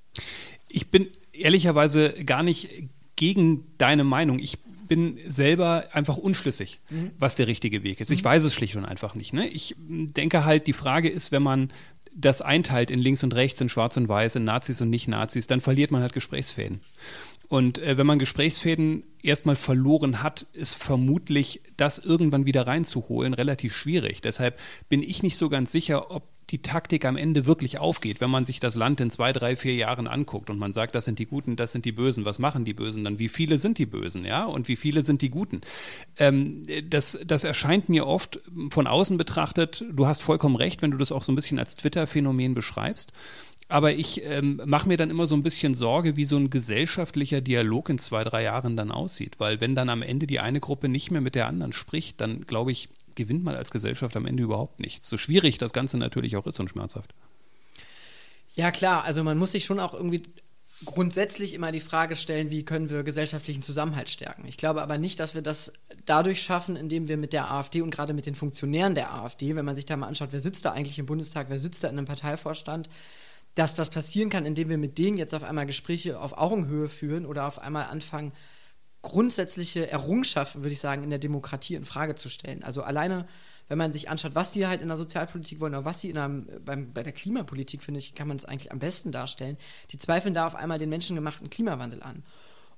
[0.68, 4.40] Ich bin ehrlicherweise gar nicht gegen deine Meinung.
[4.40, 4.58] Ich
[4.94, 7.10] bin selber einfach unschlüssig, mhm.
[7.18, 8.12] was der richtige Weg ist.
[8.12, 8.28] Ich mhm.
[8.28, 9.34] weiß es schlicht und einfach nicht.
[9.34, 9.48] Ne?
[9.48, 11.74] Ich denke halt, die Frage ist, wenn man
[12.16, 15.62] das einteilt in links und rechts, in schwarz und weiß, in Nazis und Nicht-Nazis, dann
[15.62, 16.80] verliert man halt Gesprächsfäden.
[17.54, 23.76] Und äh, wenn man Gesprächsfäden erstmal verloren hat, ist vermutlich das irgendwann wieder reinzuholen relativ
[23.76, 24.22] schwierig.
[24.22, 28.32] Deshalb bin ich nicht so ganz sicher, ob die Taktik am Ende wirklich aufgeht, wenn
[28.32, 31.20] man sich das Land in zwei, drei, vier Jahren anguckt und man sagt, das sind
[31.20, 33.20] die Guten, das sind die Bösen, was machen die Bösen dann?
[33.20, 34.44] Wie viele sind die Bösen, ja?
[34.46, 35.62] Und wie viele sind die Guten?
[36.18, 40.98] Ähm, das, das erscheint mir oft von außen betrachtet, du hast vollkommen recht, wenn du
[40.98, 43.14] das auch so ein bisschen als Twitter-Phänomen beschreibst.
[43.70, 47.42] Aber ich ähm, mache mir dann immer so ein bisschen Sorge, wie so ein gesellschaftlicher
[47.42, 49.40] Dialog in zwei, drei Jahren dann aussieht.
[49.40, 52.46] Weil wenn dann am Ende die eine Gruppe nicht mehr mit der anderen spricht, dann
[52.46, 55.10] glaube ich, gewinnt man als Gesellschaft am Ende überhaupt nichts.
[55.10, 57.14] So schwierig das Ganze natürlich auch ist und schmerzhaft.
[58.56, 60.24] Ja, klar, also man muss sich schon auch irgendwie
[60.86, 64.46] grundsätzlich immer die Frage stellen, wie können wir gesellschaftlichen Zusammenhalt stärken.
[64.48, 65.74] Ich glaube aber nicht, dass wir das
[66.06, 69.66] dadurch schaffen, indem wir mit der AfD und gerade mit den Funktionären der AfD, wenn
[69.66, 71.98] man sich da mal anschaut, wer sitzt da eigentlich im Bundestag, wer sitzt da in
[71.98, 72.90] einem Parteivorstand,
[73.56, 77.26] dass das passieren kann, indem wir mit denen jetzt auf einmal Gespräche auf Augenhöhe führen
[77.26, 78.34] oder auf einmal anfangen,
[79.02, 82.64] grundsätzliche Errungenschaften, würde ich sagen, in der Demokratie in Frage zu stellen.
[82.64, 83.28] Also alleine,
[83.68, 86.18] wenn man sich anschaut, was sie halt in der Sozialpolitik wollen oder was sie in
[86.18, 89.58] einem, beim, bei der Klimapolitik, finde ich, kann man es eigentlich am besten darstellen.
[89.92, 92.24] Die zweifeln da auf einmal den menschengemachten Klimawandel an.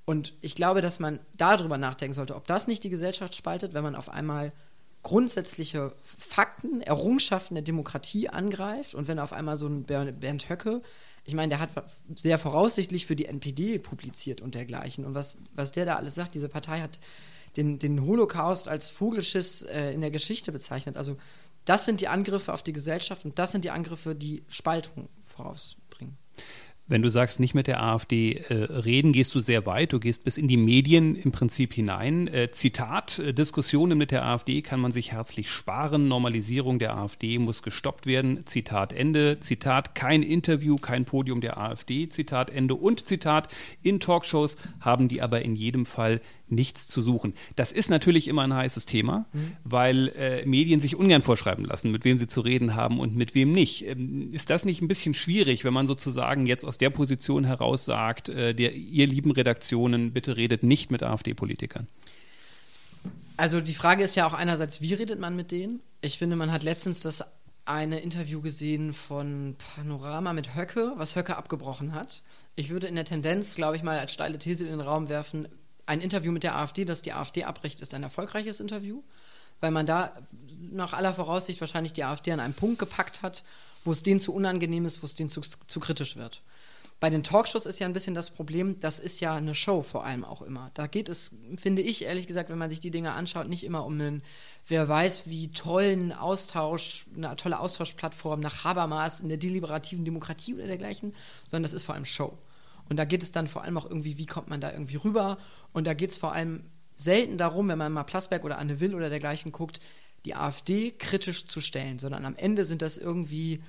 [0.04, 3.84] Und ich glaube, dass man darüber nachdenken sollte, ob das nicht die Gesellschaft spaltet, wenn
[3.84, 4.52] man auf einmal
[5.06, 10.82] grundsätzliche Fakten, Errungenschaften der Demokratie angreift und wenn auf einmal so ein Bernd Höcke
[11.26, 11.72] ich meine, der hat
[12.14, 15.06] sehr voraussichtlich für die NPD publiziert und dergleichen.
[15.06, 17.00] Und was, was der da alles sagt, diese Partei hat
[17.58, 20.98] den, den Holocaust als Vogelschiss äh, in der Geschichte bezeichnet.
[20.98, 21.18] Also
[21.66, 26.16] das sind die Angriffe auf die Gesellschaft und das sind die Angriffe, die Spaltung vorausbringen.
[26.88, 29.92] Wenn du sagst, nicht mit der AfD äh, reden, gehst du sehr weit.
[29.92, 32.28] Du gehst bis in die Medien im Prinzip hinein.
[32.28, 36.08] Äh, Zitat, äh, Diskussionen mit der AfD kann man sich herzlich sparen.
[36.08, 38.46] Normalisierung der AfD muss gestoppt werden.
[38.46, 39.40] Zitat Ende.
[39.40, 42.08] Zitat, kein Interview, kein Podium der AfD.
[42.08, 42.76] Zitat Ende.
[42.76, 43.48] Und Zitat,
[43.82, 47.34] in Talkshows haben die aber in jedem Fall nichts zu suchen.
[47.56, 49.52] Das ist natürlich immer ein heißes Thema, mhm.
[49.64, 53.36] weil äh, Medien sich ungern vorschreiben lassen, mit wem sie zu reden haben und mit
[53.36, 53.88] wem nicht.
[53.88, 57.86] Ähm, ist das nicht ein bisschen schwierig, wenn man sozusagen jetzt aus der Position heraus
[57.86, 61.88] sagt, äh, der, ihr lieben Redaktionen, bitte redet nicht mit AfD-Politikern?
[63.38, 65.82] Also die Frage ist ja auch einerseits, wie redet man mit denen?
[66.02, 67.24] Ich finde, man hat letztens das
[67.66, 72.22] eine Interview gesehen von Panorama mit Höcke, was Höcke abgebrochen hat.
[72.56, 75.48] Ich würde in der Tendenz, glaube ich mal, als steile These in den Raum werfen,
[75.86, 79.04] ein Interview mit der AfD, das die AfD abbricht, ist ein erfolgreiches Interview,
[79.62, 80.14] weil man da
[80.60, 83.44] nach aller Voraussicht wahrscheinlich die AfD an einem Punkt gepackt hat,
[83.84, 86.42] wo es denen zu unangenehm ist, wo es denen zu, zu kritisch wird.
[87.00, 90.06] Bei den Talkshows ist ja ein bisschen das Problem, das ist ja eine Show vor
[90.06, 90.72] allem auch immer.
[90.74, 93.86] Da geht es, finde ich ehrlich gesagt, wenn man sich die Dinge anschaut, nicht immer
[93.86, 94.24] um einen,
[94.68, 100.68] wer weiß, wie tollen Austausch, eine tolle Austauschplattform nach Habermas in der deliberativen Demokratie oder
[100.68, 101.14] dergleichen,
[101.48, 102.38] sondern das ist vor allem Show.
[102.90, 105.38] Und da geht es dann vor allem auch irgendwie, wie kommt man da irgendwie rüber.
[105.74, 108.96] Und da geht es vor allem selten darum, wenn man mal Plasberg oder Anne Will
[108.96, 109.80] oder dergleichen guckt,
[110.24, 113.62] die AfD kritisch zu stellen, sondern am Ende sind das irgendwie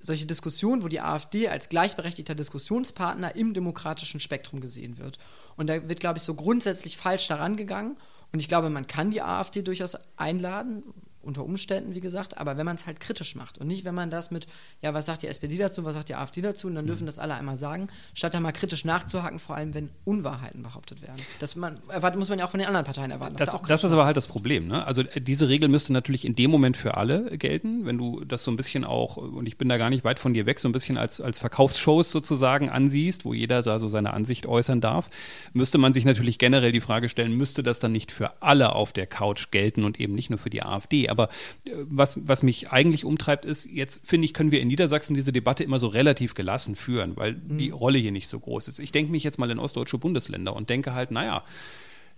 [0.00, 5.18] solche Diskussionen, wo die AfD als gleichberechtigter Diskussionspartner im demokratischen Spektrum gesehen wird.
[5.56, 7.96] Und da wird, glaube ich, so grundsätzlich falsch daran gegangen.
[8.32, 10.82] Und ich glaube, man kann die AfD durchaus einladen,
[11.26, 14.10] unter Umständen, wie gesagt, aber wenn man es halt kritisch macht und nicht, wenn man
[14.10, 14.46] das mit,
[14.82, 17.06] ja, was sagt die SPD dazu, was sagt die AfD dazu, und dann dürfen mhm.
[17.06, 21.20] das alle einmal sagen, statt da mal kritisch nachzuhaken, vor allem wenn Unwahrheiten behauptet werden.
[21.40, 23.36] Das man, erwartet, muss man ja auch von den anderen Parteien erwarten.
[23.36, 24.68] Das, da das ist aber halt das Problem.
[24.68, 24.86] Ne?
[24.86, 28.50] Also diese Regel müsste natürlich in dem Moment für alle gelten, wenn du das so
[28.50, 30.72] ein bisschen auch, und ich bin da gar nicht weit von dir weg, so ein
[30.72, 35.10] bisschen als, als Verkaufsshows sozusagen ansiehst, wo jeder da so seine Ansicht äußern darf,
[35.52, 38.92] müsste man sich natürlich generell die Frage stellen, müsste das dann nicht für alle auf
[38.92, 41.08] der Couch gelten und eben nicht nur für die AfD.
[41.08, 45.14] Aber äh, was, was mich eigentlich umtreibt, ist, jetzt finde ich, können wir in Niedersachsen
[45.14, 47.58] diese Debatte immer so relativ gelassen führen, weil mhm.
[47.58, 48.78] die Rolle hier nicht so groß ist.
[48.78, 51.42] Ich denke mich jetzt mal in ostdeutsche Bundesländer und denke halt, naja,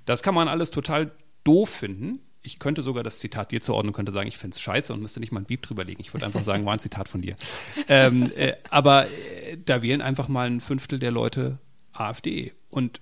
[0.04, 1.12] das kann man alles total
[1.44, 2.20] doof finden.
[2.42, 5.20] Ich könnte sogar das Zitat dir zuordnen, könnte sagen, ich finde es scheiße und müsste
[5.20, 6.00] nicht mal ein Beep drüber legen.
[6.00, 7.36] Ich würde einfach sagen, war ein Zitat von dir.
[7.90, 11.58] Ähm, äh, aber äh, da wählen einfach mal ein Fünftel der Leute
[11.92, 12.52] AfD.
[12.68, 13.00] Und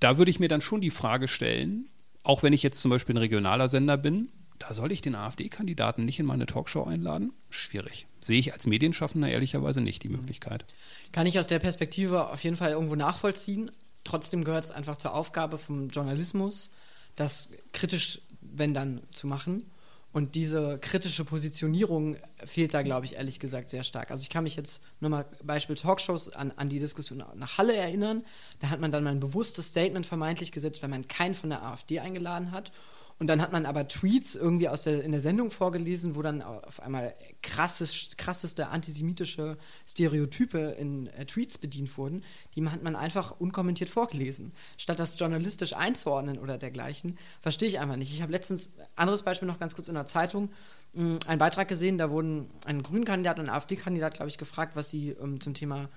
[0.00, 1.88] da würde ich mir dann schon die Frage stellen,
[2.22, 6.04] auch wenn ich jetzt zum Beispiel ein regionaler Sender bin da soll ich den AfD-Kandidaten
[6.04, 7.32] nicht in meine Talkshow einladen?
[7.50, 8.06] Schwierig.
[8.20, 10.64] Sehe ich als Medienschaffender ehrlicherweise nicht die Möglichkeit.
[11.12, 13.70] Kann ich aus der Perspektive auf jeden Fall irgendwo nachvollziehen.
[14.04, 16.70] Trotzdem gehört es einfach zur Aufgabe vom Journalismus,
[17.16, 19.64] das kritisch, wenn dann, zu machen.
[20.12, 24.10] Und diese kritische Positionierung fehlt da, glaube ich, ehrlich gesagt sehr stark.
[24.10, 27.76] Also ich kann mich jetzt nur mal Beispiel Talkshows an, an die Diskussion nach Halle
[27.76, 28.24] erinnern.
[28.60, 31.62] Da hat man dann mal ein bewusstes Statement vermeintlich gesetzt, wenn man keinen von der
[31.62, 32.72] AfD eingeladen hat.
[33.18, 36.42] Und dann hat man aber Tweets irgendwie aus der, in der Sendung vorgelesen, wo dann
[36.42, 42.24] auf einmal krasses, krasseste antisemitische Stereotype in äh, Tweets bedient wurden.
[42.54, 44.52] Die hat man einfach unkommentiert vorgelesen.
[44.76, 48.12] Statt das journalistisch einzuordnen oder dergleichen, verstehe ich einfach nicht.
[48.12, 50.50] Ich habe letztens, anderes Beispiel noch ganz kurz in der Zeitung,
[50.92, 54.76] mh, mm, einen Beitrag gesehen, da wurden ein Grünkandidat und ein AfD-Kandidat, glaube ich, gefragt,
[54.76, 55.88] was sie ähm, zum Thema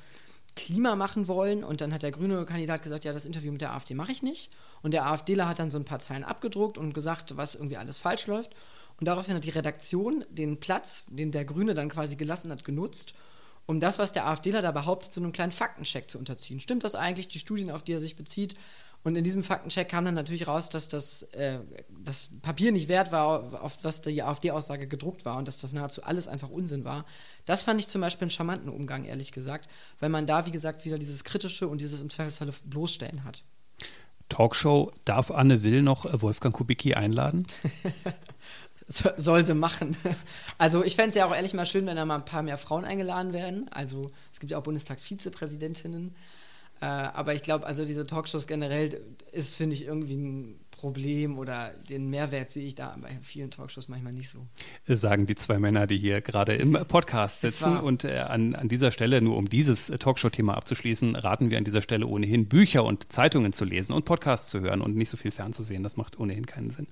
[0.59, 1.63] Klima machen wollen.
[1.63, 4.21] Und dann hat der grüne Kandidat gesagt, ja, das Interview mit der AfD mache ich
[4.21, 4.51] nicht.
[4.81, 7.97] Und der AfDler hat dann so ein paar Zeilen abgedruckt und gesagt, was irgendwie alles
[7.97, 8.53] falsch läuft.
[8.99, 13.13] Und daraufhin hat die Redaktion den Platz, den der Grüne dann quasi gelassen hat, genutzt,
[13.65, 16.59] um das, was der AfDler da behauptet, zu einem kleinen Faktencheck zu unterziehen.
[16.59, 18.55] Stimmt das eigentlich, die Studien, auf die er sich bezieht?
[19.03, 21.59] Und in diesem Faktencheck kam dann natürlich raus, dass das, äh,
[22.03, 26.03] das Papier nicht wert war, auf was die AfD-Aussage gedruckt war und dass das nahezu
[26.03, 27.05] alles einfach Unsinn war.
[27.45, 30.83] Das fand ich zum Beispiel einen charmanten Umgang, ehrlich gesagt, weil man da, wie gesagt,
[30.85, 33.43] wieder dieses Kritische und dieses im Zweifelsfalle bloßstellen hat.
[34.27, 37.47] Talkshow, darf Anne Will noch äh, Wolfgang Kubicki einladen?
[38.89, 39.95] soll sie machen.
[40.57, 42.57] Also ich fände es ja auch ehrlich mal schön, wenn da mal ein paar mehr
[42.57, 43.69] Frauen eingeladen werden.
[43.71, 46.15] Also es gibt ja auch Bundestagsvizepräsidentinnen.
[46.81, 51.71] Äh, aber ich glaube, also diese Talkshows generell ist, finde ich, irgendwie ein Problem oder
[51.89, 54.47] den Mehrwert sehe ich da bei vielen Talkshows manchmal nicht so.
[54.87, 57.77] Sagen die zwei Männer, die hier gerade im Podcast sitzen.
[57.77, 61.65] Und äh, an, an dieser Stelle, nur um dieses äh, Talkshow-Thema abzuschließen, raten wir an
[61.65, 65.17] dieser Stelle ohnehin, Bücher und Zeitungen zu lesen und Podcasts zu hören und nicht so
[65.17, 65.83] viel fernzusehen.
[65.83, 66.87] Das macht ohnehin keinen Sinn.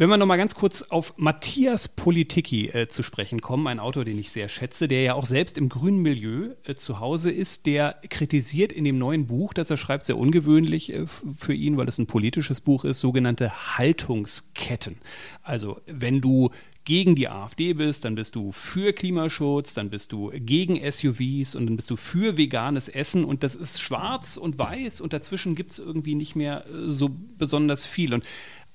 [0.00, 4.04] Wenn wir noch mal ganz kurz auf Matthias Politiki äh, zu sprechen kommen, ein Autor,
[4.04, 7.66] den ich sehr schätze, der ja auch selbst im grünen Milieu äh, zu Hause ist,
[7.66, 11.88] der kritisiert in dem neuen Buch, das er schreibt, sehr ungewöhnlich äh, für ihn, weil
[11.88, 14.98] es ein politisches Buch ist, sogenannte Haltungsketten.
[15.42, 16.50] Also wenn du
[16.84, 21.66] gegen die AfD bist, dann bist du für Klimaschutz, dann bist du gegen SUVs und
[21.66, 25.72] dann bist du für veganes Essen und das ist schwarz und weiß und dazwischen gibt
[25.72, 28.14] es irgendwie nicht mehr äh, so besonders viel.
[28.14, 28.22] Und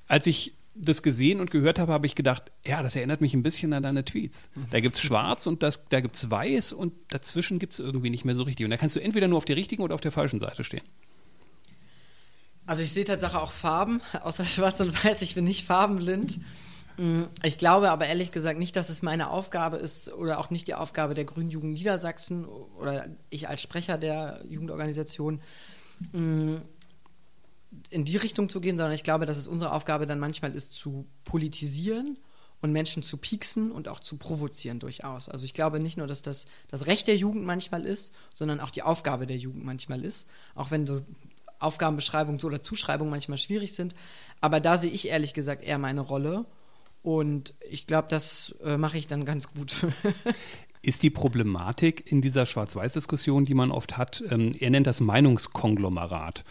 [0.06, 3.44] als ich das gesehen und gehört habe, habe ich gedacht, ja, das erinnert mich ein
[3.44, 4.50] bisschen an deine Tweets.
[4.72, 8.10] Da gibt es schwarz und das, da gibt es weiß und dazwischen gibt es irgendwie
[8.10, 8.66] nicht mehr so richtig.
[8.66, 10.84] Und da kannst du entweder nur auf der richtigen oder auf der falschen Seite stehen.
[12.66, 15.22] Also ich sehe tatsächlich auch Farben, außer schwarz und weiß.
[15.22, 16.40] Ich bin nicht farbenblind.
[16.98, 20.68] Mm, ich glaube aber ehrlich gesagt nicht, dass es meine Aufgabe ist oder auch nicht
[20.68, 25.42] die Aufgabe der Grünen Jugend Niedersachsen oder ich als Sprecher der Jugendorganisation,
[26.12, 26.56] mm,
[27.90, 30.74] in die Richtung zu gehen, sondern ich glaube, dass es unsere Aufgabe dann manchmal ist,
[30.74, 32.18] zu politisieren
[32.62, 35.28] und Menschen zu pieksen und auch zu provozieren durchaus.
[35.28, 38.72] Also ich glaube nicht nur, dass das das Recht der Jugend manchmal ist, sondern auch
[38.72, 41.02] die Aufgabe der Jugend manchmal ist, auch wenn so
[41.60, 43.96] Aufgabenbeschreibungen oder Zuschreibungen manchmal schwierig sind.
[44.42, 46.46] Aber da sehe ich ehrlich gesagt eher meine Rolle.
[47.02, 49.86] Und ich glaube, das äh, mache ich dann ganz gut.
[50.84, 56.44] ist die Problematik in dieser Schwarz-Weiß-Diskussion, die man oft hat, ähm, er nennt das Meinungskonglomerat.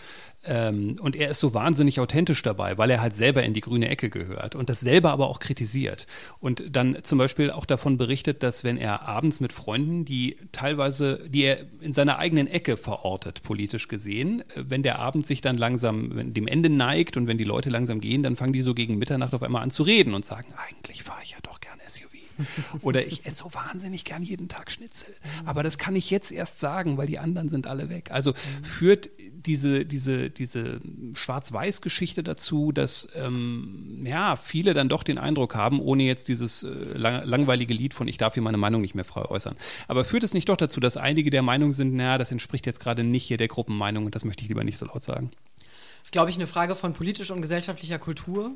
[0.44, 3.88] Ähm, und er ist so wahnsinnig authentisch dabei, weil er halt selber in die grüne
[3.88, 6.06] Ecke gehört und das selber aber auch kritisiert.
[6.40, 11.22] Und dann zum Beispiel auch davon berichtet, dass wenn er abends mit Freunden, die teilweise,
[11.28, 15.56] die er in seiner eigenen Ecke verortet, politisch gesehen, äh, wenn der Abend sich dann
[15.56, 18.98] langsam dem Ende neigt und wenn die Leute langsam gehen, dann fangen die so gegen
[18.98, 22.12] Mitternacht auf einmal an zu reden und sagen, eigentlich fahre ich ja doch gerne SUV.
[22.82, 25.14] Oder ich esse so wahnsinnig gern jeden Tag Schnitzel.
[25.44, 28.10] Aber das kann ich jetzt erst sagen, weil die anderen sind alle weg.
[28.10, 29.10] Also führt
[29.46, 30.80] diese, diese, diese
[31.14, 36.68] Schwarz-Weiß-Geschichte dazu, dass ähm, ja, viele dann doch den Eindruck haben, ohne jetzt dieses äh,
[36.68, 39.56] lang langweilige Lied von Ich darf hier meine Meinung nicht mehr frei äußern.
[39.88, 42.80] Aber führt es nicht doch dazu, dass einige der Meinung sind, naja, das entspricht jetzt
[42.80, 45.30] gerade nicht hier der Gruppenmeinung und das möchte ich lieber nicht so laut sagen?
[45.56, 48.52] Das ist, glaube ich, eine Frage von politischer und gesellschaftlicher Kultur.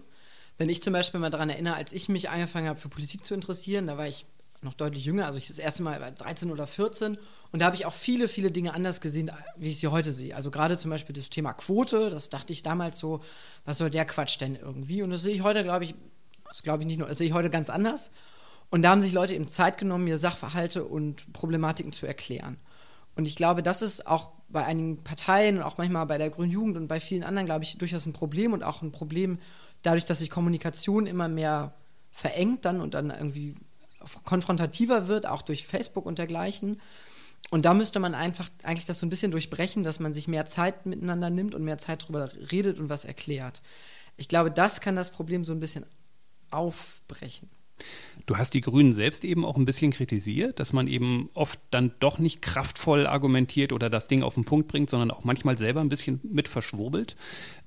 [0.59, 3.35] Wenn ich zum Beispiel mal daran erinnere, als ich mich angefangen habe, für Politik zu
[3.35, 4.25] interessieren, da war ich
[4.63, 7.17] noch deutlich jünger, also ich das erste Mal war 13 oder 14
[7.53, 10.35] und da habe ich auch viele, viele Dinge anders gesehen, wie ich sie heute sehe.
[10.35, 13.21] Also gerade zum Beispiel das Thema Quote, das dachte ich damals so,
[13.65, 15.03] was soll der Quatsch denn irgendwie?
[15.03, 15.95] Und das sehe ich heute, glaube ich,
[16.49, 18.11] das glaube ich nicht nur, das sehe ich heute ganz anders.
[18.71, 22.57] Und da haben sich Leute eben Zeit genommen, mir Sachverhalte und Problematiken zu erklären.
[23.15, 26.51] Und ich glaube, das ist auch bei einigen Parteien und auch manchmal bei der Grünen
[26.51, 29.39] Jugend und bei vielen anderen, glaube ich, durchaus ein Problem und auch ein Problem,
[29.83, 31.75] dadurch, dass sich Kommunikation immer mehr
[32.11, 33.55] verengt dann und dann irgendwie
[34.25, 36.81] konfrontativer wird, auch durch Facebook und dergleichen.
[37.51, 40.47] Und da müsste man einfach eigentlich das so ein bisschen durchbrechen, dass man sich mehr
[40.47, 43.63] Zeit miteinander nimmt und mehr Zeit darüber redet und was erklärt.
[44.17, 45.87] Ich glaube, das kann das Problem so ein bisschen
[46.51, 47.51] aufbrechen.
[48.27, 51.93] Du hast die Grünen selbst eben auch ein bisschen kritisiert, dass man eben oft dann
[52.01, 55.81] doch nicht kraftvoll argumentiert oder das Ding auf den Punkt bringt, sondern auch manchmal selber
[55.81, 57.17] ein bisschen mit verschwurbelt.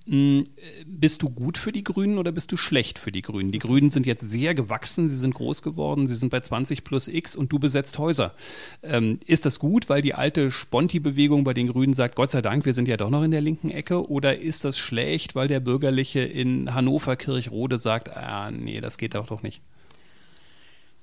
[0.09, 0.43] Hm,
[0.87, 3.51] bist du gut für die Grünen oder bist du schlecht für die Grünen?
[3.51, 7.07] Die Grünen sind jetzt sehr gewachsen, sie sind groß geworden, sie sind bei 20 plus
[7.07, 8.33] X und du besetzt Häuser.
[8.81, 12.65] Ähm, ist das gut, weil die alte Sponti-Bewegung bei den Grünen sagt, Gott sei Dank,
[12.65, 14.09] wir sind ja doch noch in der linken Ecke?
[14.09, 19.13] Oder ist das schlecht, weil der Bürgerliche in Hannover Kirchrode sagt, ah, nee, das geht
[19.13, 19.61] doch doch nicht?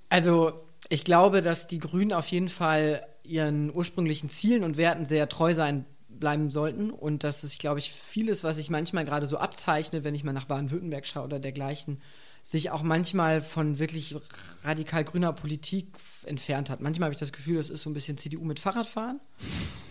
[0.09, 0.53] Also
[0.89, 5.55] ich glaube, dass die Grünen auf jeden Fall ihren ursprünglichen Zielen und Werten sehr treu
[5.55, 5.85] sein
[6.21, 10.15] bleiben sollten und dass es, glaube ich, vieles, was sich manchmal gerade so abzeichnet, wenn
[10.15, 12.01] ich mal nach Baden-Württemberg schaue oder dergleichen,
[12.43, 14.15] sich auch manchmal von wirklich
[14.63, 15.89] radikal grüner Politik
[16.25, 16.81] entfernt hat.
[16.81, 19.21] Manchmal habe ich das Gefühl, das ist so ein bisschen CDU mit Fahrradfahren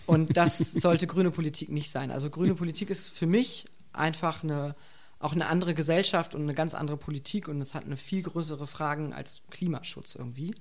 [0.05, 2.11] und das sollte grüne Politik nicht sein.
[2.11, 4.75] Also grüne Politik ist für mich einfach eine
[5.19, 8.67] auch eine andere Gesellschaft und eine ganz andere Politik und es hat eine viel größere
[8.67, 10.53] Fragen als Klimaschutz irgendwie.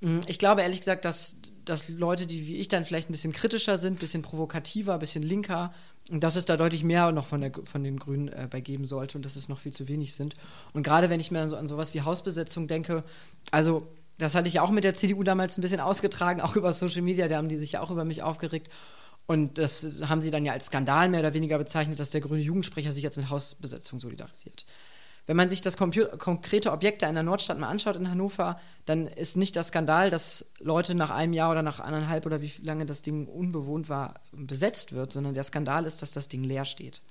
[0.00, 3.32] Mm, ich glaube ehrlich gesagt, dass, dass Leute, die wie ich dann vielleicht ein bisschen
[3.32, 5.72] kritischer sind, ein bisschen provokativer, ein bisschen linker,
[6.08, 9.18] dass es da deutlich mehr noch von, der, von den Grünen äh, bei geben sollte
[9.18, 10.36] und dass es noch viel zu wenig sind.
[10.72, 13.02] Und gerade wenn ich mir so an sowas wie Hausbesetzung denke,
[13.50, 13.86] also
[14.18, 17.02] das hatte ich ja auch mit der CDU damals ein bisschen ausgetragen, auch über Social
[17.02, 18.70] Media, da haben die sich ja auch über mich aufgeregt.
[19.26, 22.42] Und das haben sie dann ja als Skandal mehr oder weniger bezeichnet, dass der grüne
[22.42, 24.64] Jugendsprecher sich jetzt mit Hausbesetzung solidarisiert.
[25.26, 29.08] Wenn man sich das konkrete Objekt da in der Nordstadt mal anschaut in Hannover, dann
[29.08, 32.86] ist nicht das Skandal, dass Leute nach einem Jahr oder nach anderthalb oder wie lange
[32.86, 37.02] das Ding unbewohnt war, besetzt wird, sondern der Skandal ist, dass das Ding leer steht.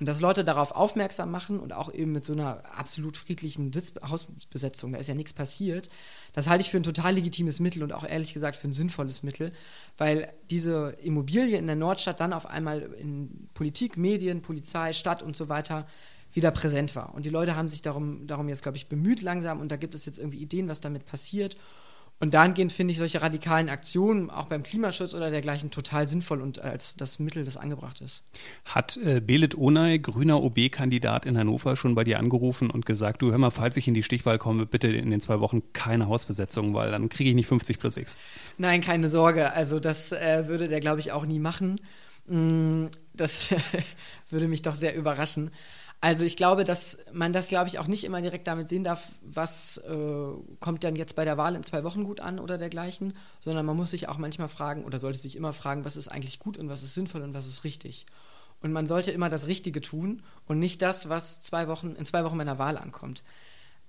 [0.00, 3.92] Und dass Leute darauf aufmerksam machen und auch eben mit so einer absolut friedlichen Sitz
[4.02, 5.88] Hausbesetzung, da ist ja nichts passiert,
[6.32, 9.22] das halte ich für ein total legitimes Mittel und auch ehrlich gesagt für ein sinnvolles
[9.22, 9.52] Mittel,
[9.98, 15.36] weil diese Immobilie in der Nordstadt dann auf einmal in Politik, Medien, Polizei, Stadt und
[15.36, 15.86] so weiter
[16.32, 17.14] wieder präsent war.
[17.14, 19.94] Und die Leute haben sich darum, darum jetzt, glaube ich, bemüht langsam und da gibt
[19.94, 21.56] es jetzt irgendwie Ideen, was damit passiert.
[22.22, 26.60] Und dahingehend finde ich solche radikalen Aktionen, auch beim Klimaschutz oder dergleichen, total sinnvoll und
[26.60, 28.22] als das Mittel, das angebracht ist.
[28.64, 33.32] Hat äh, Belit Onay, grüner OB-Kandidat in Hannover, schon bei dir angerufen und gesagt, du
[33.32, 36.74] hör mal, falls ich in die Stichwahl komme, bitte in den zwei Wochen keine Hausbesetzung,
[36.74, 38.16] weil dann kriege ich nicht 50 plus X.
[38.56, 39.52] Nein, keine Sorge.
[39.52, 41.80] Also das äh, würde der, glaube ich, auch nie machen.
[42.28, 43.48] Mm, das
[44.30, 45.50] würde mich doch sehr überraschen.
[46.04, 49.12] Also ich glaube, dass man das, glaube ich, auch nicht immer direkt damit sehen darf,
[49.22, 53.14] was äh, kommt dann jetzt bei der Wahl in zwei Wochen gut an oder dergleichen,
[53.38, 56.40] sondern man muss sich auch manchmal fragen oder sollte sich immer fragen, was ist eigentlich
[56.40, 58.04] gut und was ist sinnvoll und was ist richtig.
[58.62, 62.24] Und man sollte immer das Richtige tun und nicht das, was zwei Wochen, in zwei
[62.24, 63.22] Wochen bei einer Wahl ankommt.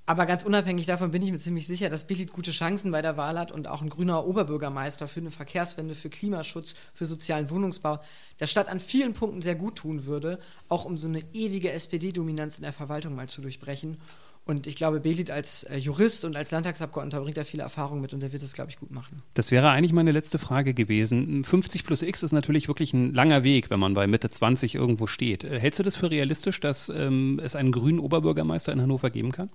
[0.05, 3.15] Aber ganz unabhängig davon bin ich mir ziemlich sicher, dass Billit gute Chancen bei der
[3.15, 7.99] Wahl hat und auch ein grüner Oberbürgermeister für eine Verkehrswende, für Klimaschutz, für sozialen Wohnungsbau
[8.41, 12.57] der Stadt an vielen Punkten sehr gut tun würde, auch um so eine ewige SPD-Dominanz
[12.57, 13.97] in der Verwaltung mal zu durchbrechen.
[14.45, 18.13] Und ich glaube, Belit als äh, Jurist und als Landtagsabgeordneter bringt da viele Erfahrungen mit
[18.13, 19.23] und der wird das, glaube ich, gut machen.
[19.35, 21.45] Das wäre eigentlich meine letzte Frage gewesen.
[21.45, 25.07] 50 plus X ist natürlich wirklich ein langer Weg, wenn man bei Mitte 20 irgendwo
[25.07, 25.45] steht.
[25.45, 29.31] Äh, hältst du das für realistisch, dass ähm, es einen grünen Oberbürgermeister in Hannover geben
[29.31, 29.49] kann?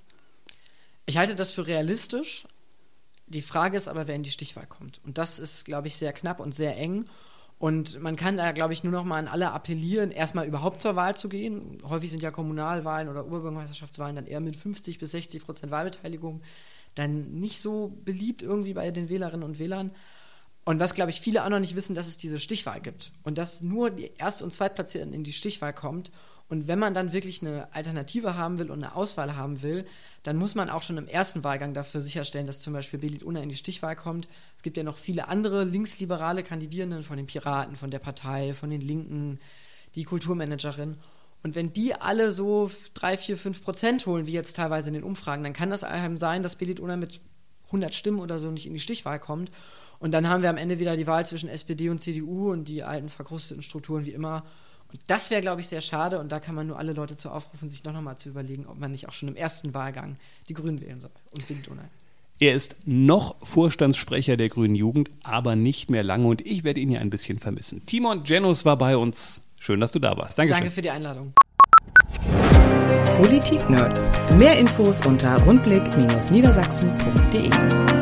[1.08, 2.46] Ich halte das für realistisch.
[3.28, 5.00] Die Frage ist aber, wer in die Stichwahl kommt.
[5.06, 7.06] Und das ist, glaube ich, sehr knapp und sehr eng.
[7.58, 10.96] Und man kann da, glaube ich, nur noch mal an alle appellieren, erstmal überhaupt zur
[10.96, 11.78] Wahl zu gehen.
[11.88, 16.42] Häufig sind ja Kommunalwahlen oder Oberbürgermeisterschaftswahlen dann eher mit 50 bis 60 Prozent Wahlbeteiligung
[16.94, 19.92] dann nicht so beliebt irgendwie bei den Wählerinnen und Wählern.
[20.66, 23.12] Und was, glaube ich, viele auch noch nicht wissen, dass es diese Stichwahl gibt.
[23.22, 26.10] Und dass nur die Erst- und Zweitplatzierten in die Stichwahl kommt
[26.48, 29.84] und wenn man dann wirklich eine Alternative haben will und eine Auswahl haben will,
[30.22, 33.42] dann muss man auch schon im ersten Wahlgang dafür sicherstellen, dass zum Beispiel Belit Unna
[33.42, 34.28] in die Stichwahl kommt.
[34.56, 38.70] Es gibt ja noch viele andere linksliberale Kandidierenden von den Piraten, von der Partei, von
[38.70, 39.40] den Linken,
[39.94, 40.96] die Kulturmanagerin.
[41.42, 45.04] Und wenn die alle so drei, vier, fünf Prozent holen, wie jetzt teilweise in den
[45.04, 47.20] Umfragen, dann kann das einem sein, dass Belit Unna mit
[47.66, 49.50] 100 Stimmen oder so nicht in die Stichwahl kommt.
[49.98, 52.82] Und dann haben wir am Ende wieder die Wahl zwischen SPD und CDU und die
[52.82, 54.44] alten verkrusteten Strukturen wie immer.
[54.90, 56.18] Und das wäre, glaube ich, sehr schade.
[56.18, 58.78] Und da kann man nur alle Leute zu aufrufen, sich doch nochmal zu überlegen, ob
[58.78, 60.16] man nicht auch schon im ersten Wahlgang
[60.48, 61.82] die Grünen wählen soll und Bild ohne.
[62.40, 66.88] Er ist noch Vorstandssprecher der Grünen Jugend, aber nicht mehr lange und ich werde ihn
[66.88, 67.84] hier ein bisschen vermissen.
[67.84, 69.42] Timon Genus war bei uns.
[69.58, 70.38] Schön, dass du da warst.
[70.38, 70.60] Dankeschön.
[70.60, 71.32] Danke für die Einladung.
[73.16, 74.08] Politik Nerds.
[74.36, 77.97] Mehr Infos unter rundblick-niedersachsen.de.